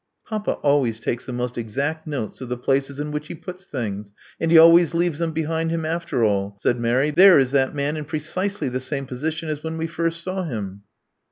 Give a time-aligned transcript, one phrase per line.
[0.25, 4.13] Papa always takes the most exact notes of the places in which he puts things;
[4.39, 7.11] and he always leaves them behind him after all," said Mary.
[7.11, 10.81] There is that man in precisely the same position as when we first saw him.